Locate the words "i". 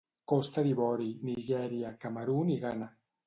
2.57-2.59